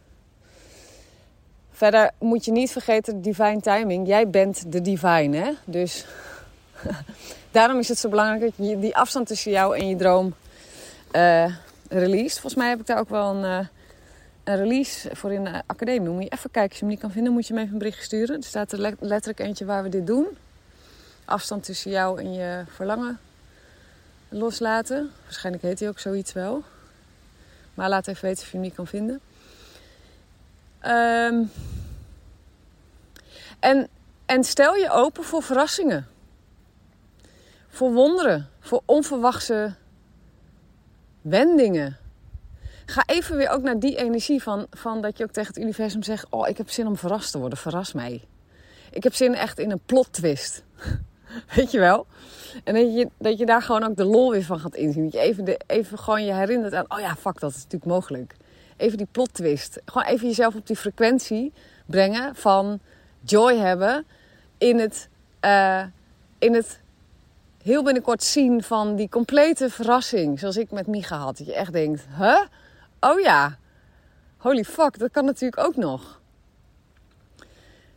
Verder 1.78 2.12
moet 2.20 2.46
je 2.46 2.52
niet 2.52 2.72
vergeten, 2.72 3.22
divine 3.22 3.62
timing. 3.62 4.08
Jij 4.08 4.30
bent 4.30 4.72
de 4.72 4.82
divine, 4.82 5.38
hè? 5.38 5.52
Dus 5.66 6.06
daarom 7.52 7.80
is 7.80 7.88
het 7.88 7.98
zo 7.98 8.10
belangrijk 8.10 8.42
dat 8.42 8.68
je 8.68 8.80
die 8.80 8.96
afstand 8.96 9.28
tussen 9.28 9.52
jou 9.52 9.78
en 9.78 9.90
je 9.90 9.96
droom 9.96 10.36
uh, 11.12 11.56
release. 11.90 12.34
Volgens 12.34 12.56
mij 12.56 12.70
heb 12.70 12.80
ik 12.80 12.86
daar 12.86 13.00
ook 13.00 13.10
wel 13.10 13.36
een, 13.36 13.44
uh, 13.44 13.68
een 14.44 14.56
release 14.56 15.10
voor 15.16 15.34
in 15.34 15.44
de 15.44 15.62
academie. 15.66 16.10
Moet 16.10 16.24
je 16.24 16.30
even 16.30 16.52
kijken. 16.52 16.70
Als 16.70 16.80
je 16.80 16.86
hem 16.86 16.94
niet 16.94 17.00
kan 17.00 17.12
vinden, 17.12 17.34
moet 17.34 17.48
je 17.48 17.54
me 17.54 17.60
even 17.60 17.72
een 17.72 17.80
bericht 17.80 18.04
sturen. 18.04 18.36
Er 18.36 18.44
staat 18.44 18.72
er 18.72 18.96
letterlijk 19.00 19.40
eentje 19.40 19.66
waar 19.66 19.84
we 19.84 19.90
dit 19.90 20.08
doen. 20.08 20.28
Afstand 21.26 21.64
tussen 21.64 21.92
jou 21.92 22.20
en 22.20 22.34
je 22.34 22.64
verlangen 22.68 23.20
loslaten. 24.30 25.12
Waarschijnlijk 25.24 25.64
heet 25.64 25.80
hij 25.80 25.90
ook 25.90 26.00
zoiets 26.00 26.34
wel. 26.34 26.64
Maar 27.74 27.90
laat 27.90 28.08
even 28.08 28.26
weten 28.26 28.44
of 28.44 28.52
je 28.52 28.58
hem 28.58 28.66
niet 28.66 28.76
kan 28.76 28.88
vinden. 28.88 29.22
Um, 30.88 31.52
en, 33.60 33.88
en 34.26 34.44
stel 34.44 34.76
je 34.76 34.92
open 34.92 35.24
voor 35.24 35.44
verrassingen. 35.44 36.08
Voor 37.68 37.94
wonderen. 37.94 38.50
Voor 38.60 38.82
onverwachte 38.86 39.76
wendingen. 41.22 41.98
Ga 42.86 43.04
even 43.06 43.38
weer 43.38 43.50
ook 43.50 43.62
naar 43.62 43.80
die 43.80 43.98
energie 43.98 44.44
van, 44.44 44.68
van 44.72 45.02
dat 45.02 45.18
je 45.18 45.24
ook 45.24 45.32
tegen 45.32 45.54
het 45.54 45.64
universum 45.64 46.04
zegt: 46.04 46.26
Oh, 46.30 46.48
ik 46.48 46.58
heb 46.58 46.70
zin 46.70 46.88
om 46.88 46.98
verrast 46.98 47.32
te 47.32 47.40
worden, 47.40 47.58
verras 47.58 47.94
mij. 47.94 48.24
Ik 48.92 49.04
heb 49.04 49.14
zin 49.14 49.36
echt 49.36 49.60
in 49.60 49.72
een 49.72 49.82
plot 49.86 50.14
twist. 50.14 50.64
Weet 51.56 51.72
je 51.72 51.80
wel? 51.80 52.06
En 52.64 52.74
dat 52.74 52.94
je, 52.94 53.10
dat 53.18 53.38
je 53.38 53.46
daar 53.46 53.62
gewoon 53.62 53.84
ook 53.84 53.96
de 53.96 54.06
lol 54.06 54.32
weer 54.32 54.44
van 54.44 54.60
gaat 54.60 54.76
inzien. 54.76 55.04
Dat 55.04 55.14
je 55.14 55.20
even, 55.20 55.46
de, 55.46 55.60
even 55.68 56.00
gewoon 56.00 56.26
je 56.26 56.34
herinnert 56.34 56.74
aan: 56.74 56.86
Oh 56.88 57.00
ja, 57.00 57.16
fuck, 57.16 57.40
dat 57.40 57.50
is 57.50 57.56
natuurlijk 57.56 57.86
mogelijk. 57.92 58.36
Even 58.78 58.98
die 58.98 59.08
plot 59.12 59.34
twist. 59.34 59.80
Gewoon 59.86 60.08
even 60.08 60.28
jezelf 60.28 60.56
op 60.56 60.68
die 60.68 60.76
frequentie 60.76 61.54
brengen 61.86 62.36
van 62.36 62.80
joy 63.22 63.56
hebben 63.56 64.06
in 64.58 64.80
het, 64.80 65.10
uh, 65.42 65.84
in 66.40 66.54
het 66.54 66.82
heel 67.64 67.84
binnenkort 67.84 68.24
zien 68.24 68.64
van 68.64 68.96
die 68.96 69.10
complete 69.10 69.70
verrassing. 69.70 70.40
Zoals 70.40 70.58
ik 70.58 70.72
met 70.72 70.88
Micha 70.88 71.18
had. 71.18 71.38
Dat 71.38 71.48
je 71.48 71.54
echt 71.54 71.74
denkt, 71.74 72.06
huh? 72.18 72.42
Oh 73.00 73.20
ja, 73.20 73.58
holy 74.38 74.64
fuck, 74.64 75.00
dat 75.00 75.12
kan 75.12 75.26
natuurlijk 75.26 75.64
ook 75.64 75.76
nog. 75.76 76.22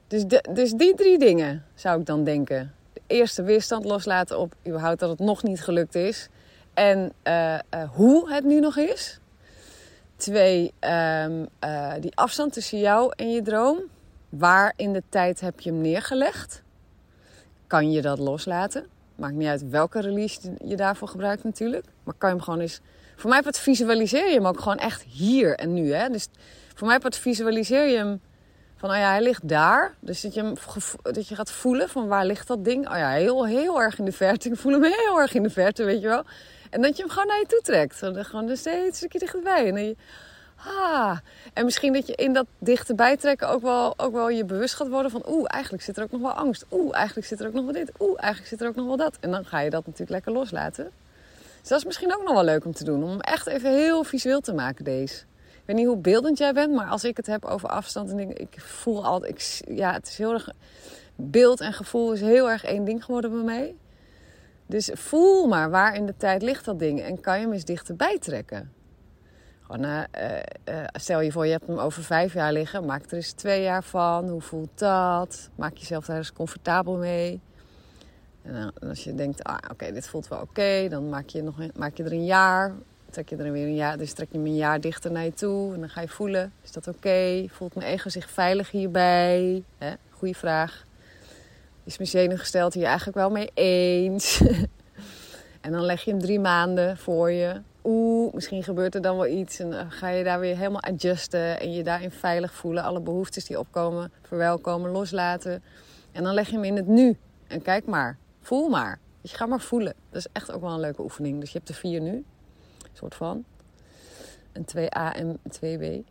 Dus, 0.07 0.25
de, 0.25 0.45
dus 0.51 0.73
die 0.73 0.95
drie 0.95 1.19
dingen 1.19 1.65
zou 1.75 2.01
ik 2.01 2.07
dan 2.07 2.25
denken. 2.25 2.75
De 2.93 3.01
eerste 3.07 3.43
weerstand 3.43 3.85
loslaten 3.85 4.39
op 4.39 4.55
überhaupt 4.67 5.01
dat 5.01 5.11
het 5.11 5.19
nog 5.19 5.43
niet 5.43 5.61
gelukt 5.61 5.95
is. 5.95 6.29
En 6.75 7.13
uh, 7.25 7.55
uh, 7.55 7.59
hoe 7.91 8.33
het 8.33 8.45
nu 8.45 8.61
nog 8.61 8.77
is. 8.77 9.20
Twee, 10.21 10.73
um, 10.81 11.49
uh, 11.65 11.93
die 12.01 12.17
afstand 12.17 12.53
tussen 12.53 12.79
jou 12.79 13.13
en 13.17 13.31
je 13.31 13.43
droom. 13.43 13.79
Waar 14.29 14.73
in 14.77 14.93
de 14.93 15.03
tijd 15.09 15.41
heb 15.41 15.61
je 15.61 15.71
hem 15.71 15.81
neergelegd? 15.81 16.63
Kan 17.67 17.91
je 17.91 18.03
dat 18.03 18.19
loslaten? 18.19 18.87
Maakt 19.15 19.35
niet 19.35 19.49
uit 19.49 19.69
welke 19.69 20.01
release 20.01 20.53
je 20.65 20.77
daarvoor 20.77 21.09
gebruikt 21.09 21.45
natuurlijk. 21.45 21.85
Maar 22.05 22.15
kan 22.19 22.29
je 22.29 22.35
hem 22.35 22.45
gewoon 22.45 22.61
eens... 22.61 22.81
Voor 23.17 23.31
mij 23.31 23.43
wat 23.43 23.59
visualiseer 23.59 24.29
je 24.29 24.35
hem 24.35 24.47
ook 24.47 24.61
gewoon 24.61 24.79
echt 24.79 25.03
hier 25.03 25.55
en 25.55 25.75
nu. 25.75 25.93
Hè? 25.93 26.09
Dus 26.09 26.29
voor 26.75 26.87
mij 26.87 26.99
wat 26.99 27.17
visualiseer 27.17 27.89
je 27.89 27.97
hem 27.97 28.21
van, 28.77 28.91
oh 28.91 28.97
ja, 28.97 29.11
hij 29.11 29.23
ligt 29.23 29.49
daar. 29.49 29.95
Dus 30.01 30.21
dat 30.21 30.35
je, 30.35 30.41
hem, 30.41 30.55
dat 31.03 31.29
je 31.29 31.35
gaat 31.35 31.51
voelen 31.51 31.89
van 31.89 32.09
waar 32.09 32.27
ligt 32.27 32.47
dat 32.47 32.65
ding? 32.65 32.89
Oh 32.89 32.97
ja, 32.97 33.11
heel, 33.11 33.47
heel 33.47 33.81
erg 33.81 33.99
in 33.99 34.05
de 34.05 34.13
verte. 34.13 34.49
Ik 34.49 34.57
voel 34.57 34.73
hem 34.73 34.83
heel 34.83 35.21
erg 35.21 35.35
in 35.35 35.43
de 35.43 35.51
verte, 35.51 35.85
weet 35.85 36.01
je 36.01 36.09
wel. 36.09 36.25
En 36.71 36.83
dat 36.83 36.97
je 36.97 37.03
hem 37.03 37.11
gewoon 37.11 37.27
naar 37.27 37.39
je 37.39 37.47
toe 37.47 37.61
trekt. 37.63 38.03
Gewoon 38.27 38.47
dus 38.47 38.61
steeds 38.61 38.87
een 38.87 38.95
stukje 38.95 39.19
dichterbij. 39.19 39.67
En 39.67 39.75
dan 39.75 39.85
je, 39.85 39.97
ah. 40.57 41.19
En 41.53 41.65
misschien 41.65 41.93
dat 41.93 42.07
je 42.07 42.15
in 42.15 42.33
dat 42.33 42.47
dichterbij 42.59 43.17
trekken 43.17 43.49
ook 43.49 43.63
wel, 43.63 43.95
ook 43.97 44.13
wel 44.13 44.31
je 44.31 44.45
bewust 44.45 44.75
gaat 44.75 44.89
worden 44.89 45.11
van... 45.11 45.23
Oeh, 45.29 45.45
eigenlijk 45.47 45.83
zit 45.83 45.97
er 45.97 46.03
ook 46.03 46.11
nog 46.11 46.21
wel 46.21 46.33
angst. 46.33 46.65
Oeh, 46.71 46.97
eigenlijk 46.97 47.27
zit 47.27 47.41
er 47.41 47.47
ook 47.47 47.53
nog 47.53 47.65
wel 47.65 47.73
dit. 47.73 47.93
Oeh, 47.99 48.15
eigenlijk 48.17 48.51
zit 48.51 48.61
er 48.61 48.69
ook 48.69 48.75
nog 48.75 48.87
wel 48.87 48.97
dat. 48.97 49.17
En 49.21 49.31
dan 49.31 49.45
ga 49.45 49.61
je 49.61 49.71
dat 49.71 49.83
natuurlijk 49.87 50.11
lekker 50.11 50.33
loslaten. 50.33 50.91
Dus 51.61 51.69
dat 51.69 51.79
is 51.79 51.85
misschien 51.85 52.15
ook 52.15 52.23
nog 52.23 52.35
wel 52.35 52.45
leuk 52.45 52.65
om 52.65 52.73
te 52.73 52.85
doen. 52.85 53.05
Om 53.05 53.21
echt 53.21 53.47
even 53.47 53.75
heel 53.75 54.05
visueel 54.05 54.41
te 54.41 54.53
maken 54.53 54.85
deze. 54.85 55.15
Ik 55.51 55.67
weet 55.67 55.77
niet 55.77 55.87
hoe 55.87 55.97
beeldend 55.97 56.39
jij 56.39 56.53
bent, 56.53 56.75
maar 56.75 56.87
als 56.87 57.05
ik 57.05 57.17
het 57.17 57.27
heb 57.27 57.45
over 57.45 57.69
afstand... 57.69 58.11
en 58.11 58.19
ik, 58.19 58.39
ik 58.39 58.61
voel 58.61 59.05
altijd... 59.05 59.33
Ik, 59.33 59.77
ja, 59.77 59.93
het 59.93 60.07
is 60.07 60.19
heel 60.19 60.33
erg... 60.33 60.49
Beeld 61.17 61.61
en 61.61 61.73
gevoel 61.73 62.13
is 62.13 62.21
heel 62.21 62.51
erg 62.51 62.65
één 62.65 62.85
ding 62.85 63.05
geworden 63.05 63.31
bij 63.31 63.43
mij. 63.43 63.75
Dus 64.71 64.91
voel 64.93 65.47
maar 65.47 65.71
waar 65.71 65.95
in 65.95 66.07
de 66.07 66.17
tijd 66.17 66.43
ligt 66.43 66.65
dat 66.65 66.79
ding. 66.79 67.01
En 67.01 67.21
kan 67.21 67.37
je 67.37 67.45
hem 67.45 67.53
eens 67.53 67.65
dichterbij 67.65 68.19
trekken. 68.19 68.73
Gewoon, 69.61 69.85
uh, 69.85 70.03
uh, 70.69 70.85
stel 70.93 71.21
je 71.21 71.33
voor, 71.33 71.47
je 71.47 71.53
hebt 71.53 71.67
hem 71.67 71.79
over 71.79 72.03
vijf 72.03 72.33
jaar 72.33 72.53
liggen. 72.53 72.85
Maak 72.85 73.05
er 73.05 73.13
eens 73.13 73.33
twee 73.33 73.63
jaar 73.63 73.85
van. 73.85 74.29
Hoe 74.29 74.41
voelt 74.41 74.79
dat? 74.79 75.51
Maak 75.55 75.77
jezelf 75.77 76.07
daar 76.07 76.17
eens 76.17 76.33
comfortabel 76.33 76.97
mee. 76.97 77.41
En 78.43 78.73
als 78.89 79.05
je 79.05 79.15
denkt, 79.15 79.45
ah, 79.45 79.59
oké, 79.71 79.93
dit 79.93 80.09
voelt 80.09 80.29
wel 80.29 80.41
oké. 80.41 80.87
dan 80.89 81.09
maak 81.09 81.29
je, 81.29 81.43
nog 81.43 81.59
een, 81.59 81.73
maak 81.77 81.97
je 81.97 82.05
er 82.05 82.13
een 82.13 82.25
jaar. 82.25 82.73
Trek 83.11 83.29
je 83.29 83.37
er 83.37 83.53
weer 83.53 83.67
een 83.67 83.75
jaar. 83.75 83.99
Dus 83.99 84.13
trek 84.13 84.29
je 84.31 84.37
hem 84.37 84.47
een 84.47 84.57
jaar 84.57 84.81
dichter 84.81 85.11
naar 85.11 85.25
je 85.25 85.35
toe. 85.35 85.75
En 85.75 85.81
dan 85.81 85.89
ga 85.89 86.01
je 86.01 86.09
voelen, 86.09 86.53
is 86.63 86.73
dat 86.73 86.89
oké? 86.89 87.47
Voelt 87.49 87.75
mijn 87.75 87.87
ego 87.87 88.09
zich 88.09 88.31
veilig 88.31 88.71
hierbij? 88.71 89.63
Hè? 89.79 89.93
Goeie 90.11 90.37
vraag. 90.37 90.89
Is 91.91 91.99
mijn 91.99 92.11
zenuwgesteld 92.11 92.75
hier 92.75 92.85
eigenlijk 92.85 93.17
wel 93.17 93.31
mee 93.31 93.51
eens? 93.55 94.43
en 95.61 95.73
dan 95.73 95.83
leg 95.83 96.03
je 96.03 96.11
hem 96.11 96.21
drie 96.21 96.41
maanden 96.41 96.97
voor 96.97 97.31
je 97.31 97.61
oeh, 97.85 98.33
misschien 98.35 98.63
gebeurt 98.63 98.95
er 98.95 99.03
dan 99.03 99.17
wel 99.17 99.27
iets. 99.27 99.59
En 99.59 99.71
dan 99.71 99.91
ga 99.91 100.09
je 100.09 100.25
daar 100.25 100.41
weer 100.41 100.57
helemaal 100.57 100.83
adjusten 100.83 101.61
en 101.61 101.73
je 101.73 101.83
daarin 101.83 102.11
veilig 102.11 102.55
voelen. 102.55 102.83
Alle 102.83 103.01
behoeftes 103.01 103.45
die 103.45 103.59
opkomen, 103.59 104.13
verwelkomen, 104.23 104.91
loslaten. 104.91 105.63
En 106.13 106.23
dan 106.23 106.35
leg 106.35 106.47
je 106.47 106.55
hem 106.55 106.65
in 106.65 106.77
het 106.77 106.87
nu. 106.87 107.17
En 107.47 107.63
kijk 107.63 107.87
maar, 107.87 108.19
voel 108.41 108.69
maar. 108.69 108.99
Je 109.21 109.29
gaat 109.29 109.49
maar 109.49 109.61
voelen. 109.61 109.95
Dat 110.11 110.19
is 110.19 110.27
echt 110.33 110.53
ook 110.53 110.61
wel 110.61 110.71
een 110.71 110.81
leuke 110.81 111.03
oefening. 111.03 111.41
Dus 111.41 111.53
je 111.53 111.59
hebt 111.59 111.71
er 111.71 111.75
vier 111.75 112.01
nu, 112.01 112.25
soort 112.93 113.15
van. 113.15 113.45
Een 114.53 114.65
2A 114.77 115.17
en 115.17 115.39
2B. 115.61 116.09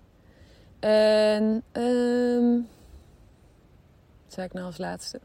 En, 0.80 1.64
um, 1.82 2.68
wat 4.24 4.34
zei 4.34 4.46
ik 4.46 4.54
nou 4.54 4.66
als 4.66 4.78
laatste? 4.78 5.20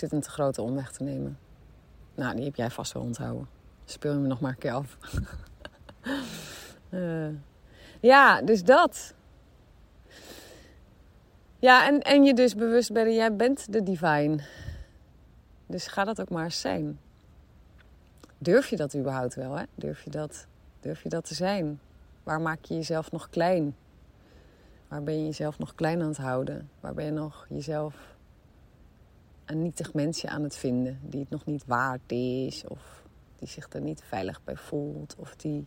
Zit 0.00 0.12
een 0.12 0.20
te 0.20 0.30
grote 0.30 0.62
omweg 0.62 0.92
te 0.92 1.02
nemen. 1.02 1.38
Nou, 2.14 2.34
die 2.36 2.44
heb 2.44 2.54
jij 2.54 2.70
vast 2.70 2.92
wel 2.92 3.02
onthouden. 3.02 3.48
Speel 3.84 4.12
je 4.12 4.18
me 4.18 4.26
nog 4.26 4.40
maar 4.40 4.50
een 4.50 4.58
keer 4.58 4.72
af. 4.72 4.96
uh, 6.90 7.28
ja, 8.12 8.42
dus 8.42 8.64
dat. 8.64 9.14
Ja, 11.58 11.86
en, 11.86 12.00
en 12.00 12.24
je 12.24 12.34
dus 12.34 12.54
bewust 12.54 12.92
bent, 12.92 13.14
jij 13.14 13.36
bent 13.36 13.72
de 13.72 13.82
divine. 13.82 14.38
Dus 15.66 15.86
ga 15.86 16.04
dat 16.04 16.20
ook 16.20 16.30
maar 16.30 16.44
eens 16.44 16.60
zijn. 16.60 16.98
Durf 18.38 18.68
je 18.68 18.76
dat 18.76 18.96
überhaupt 18.96 19.34
wel, 19.34 19.56
hè? 19.56 19.64
Durf 19.74 20.04
je 20.04 20.10
dat, 20.10 20.46
durf 20.80 21.02
je 21.02 21.08
dat 21.08 21.24
te 21.24 21.34
zijn? 21.34 21.80
Waar 22.22 22.40
maak 22.40 22.64
je 22.64 22.74
jezelf 22.74 23.10
nog 23.10 23.28
klein? 23.28 23.76
Waar 24.88 25.02
ben 25.02 25.18
je 25.18 25.24
jezelf 25.24 25.58
nog 25.58 25.74
klein 25.74 26.00
aan 26.00 26.08
het 26.08 26.16
houden? 26.16 26.70
Waar 26.80 26.94
ben 26.94 27.04
je 27.04 27.10
nog 27.10 27.46
jezelf 27.48 27.94
een 29.50 29.62
nietig 29.62 29.94
mensje 29.94 30.28
aan 30.28 30.42
het 30.42 30.56
vinden 30.56 30.98
die 31.02 31.20
het 31.20 31.30
nog 31.30 31.44
niet 31.44 31.64
waard 31.66 32.12
is 32.12 32.64
of 32.66 33.02
die 33.36 33.48
zich 33.48 33.72
er 33.72 33.80
niet 33.80 34.02
veilig 34.02 34.44
bij 34.44 34.56
voelt 34.56 35.14
of 35.18 35.36
die 35.36 35.64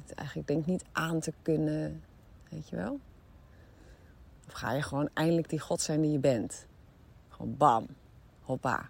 het 0.00 0.14
eigenlijk 0.14 0.48
denkt 0.48 0.66
niet 0.66 0.84
aan 0.92 1.20
te 1.20 1.32
kunnen, 1.42 2.02
weet 2.50 2.68
je 2.68 2.76
wel? 2.76 3.00
Of 4.46 4.52
ga 4.52 4.72
je 4.72 4.82
gewoon 4.82 5.08
eindelijk 5.12 5.48
die 5.48 5.60
God 5.60 5.80
zijn 5.80 6.00
die 6.00 6.12
je 6.12 6.18
bent? 6.18 6.66
Gewoon 7.28 7.56
bam, 7.56 7.86
hoppa, 8.40 8.88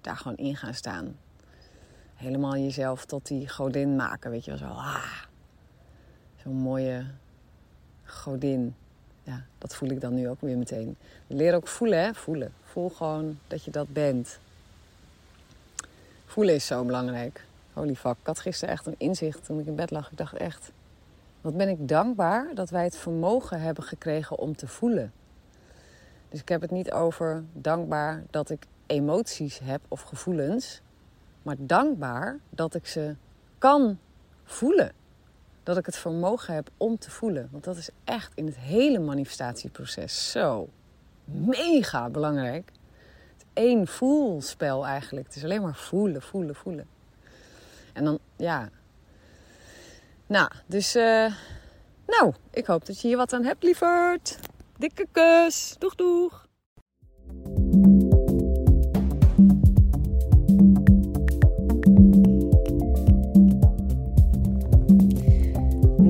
daar 0.00 0.16
gewoon 0.16 0.36
in 0.36 0.56
gaan 0.56 0.74
staan. 0.74 1.18
Helemaal 2.14 2.56
jezelf 2.56 3.04
tot 3.04 3.26
die 3.26 3.48
godin 3.48 3.96
maken, 3.96 4.30
weet 4.30 4.44
je 4.44 4.50
wel, 4.50 4.58
zo 4.58 4.66
ah, 4.66 5.22
zo'n 6.42 6.56
mooie 6.56 7.06
godin. 8.04 8.74
Ja, 9.22 9.44
dat 9.58 9.74
voel 9.74 9.88
ik 9.88 10.00
dan 10.00 10.14
nu 10.14 10.28
ook 10.28 10.40
weer 10.40 10.58
meteen. 10.58 10.96
Leer 11.26 11.54
ook 11.54 11.68
voelen, 11.68 11.98
hè? 11.98 12.14
Voelen. 12.14 12.52
Voel 12.76 12.88
gewoon 12.88 13.38
dat 13.46 13.64
je 13.64 13.70
dat 13.70 13.92
bent. 13.92 14.38
Voelen 16.26 16.54
is 16.54 16.66
zo 16.66 16.84
belangrijk. 16.84 17.44
Holy 17.72 17.94
fuck. 17.94 18.16
Ik 18.20 18.26
had 18.26 18.38
gisteren 18.38 18.74
echt 18.74 18.86
een 18.86 18.94
inzicht 18.98 19.44
toen 19.44 19.60
ik 19.60 19.66
in 19.66 19.74
bed 19.74 19.90
lag. 19.90 20.10
Ik 20.10 20.16
dacht 20.16 20.34
echt, 20.34 20.72
wat 21.40 21.56
ben 21.56 21.68
ik 21.68 21.88
dankbaar 21.88 22.54
dat 22.54 22.70
wij 22.70 22.84
het 22.84 22.96
vermogen 22.96 23.60
hebben 23.60 23.84
gekregen 23.84 24.38
om 24.38 24.56
te 24.56 24.66
voelen. 24.66 25.12
Dus 26.28 26.40
ik 26.40 26.48
heb 26.48 26.60
het 26.60 26.70
niet 26.70 26.92
over 26.92 27.44
dankbaar 27.52 28.22
dat 28.30 28.50
ik 28.50 28.66
emoties 28.86 29.58
heb 29.58 29.80
of 29.88 30.00
gevoelens, 30.00 30.80
maar 31.42 31.56
dankbaar 31.58 32.38
dat 32.50 32.74
ik 32.74 32.86
ze 32.86 33.14
kan 33.58 33.98
voelen. 34.44 34.92
Dat 35.62 35.76
ik 35.76 35.86
het 35.86 35.96
vermogen 35.96 36.54
heb 36.54 36.70
om 36.76 36.98
te 36.98 37.10
voelen. 37.10 37.48
Want 37.50 37.64
dat 37.64 37.76
is 37.76 37.88
echt 38.04 38.32
in 38.34 38.46
het 38.46 38.56
hele 38.56 38.98
manifestatieproces 38.98 40.30
zo 40.30 40.68
mega 41.26 42.10
belangrijk. 42.10 42.70
Het 43.36 43.46
één 43.52 43.86
voelspel 43.86 44.86
eigenlijk. 44.86 45.26
Het 45.26 45.36
is 45.36 45.44
alleen 45.44 45.62
maar 45.62 45.74
voelen, 45.74 46.22
voelen, 46.22 46.54
voelen. 46.54 46.86
En 47.92 48.04
dan, 48.04 48.18
ja. 48.36 48.68
Nou, 50.26 50.50
dus, 50.66 50.96
uh, 50.96 51.34
nou, 52.06 52.34
ik 52.50 52.66
hoop 52.66 52.86
dat 52.86 53.00
je 53.00 53.08
hier 53.08 53.16
wat 53.16 53.32
aan 53.32 53.44
hebt, 53.44 53.62
lieverd. 53.62 54.38
Dikke 54.78 55.06
kus. 55.12 55.76
Doeg, 55.78 55.94
doeg. 55.94 56.46